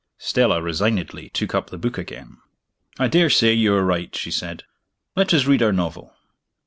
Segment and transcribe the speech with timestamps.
[0.17, 2.37] Stella resignedly took up the book again.
[2.97, 4.63] "I daresay you are right," she said.
[5.15, 6.15] "Let us read our novel."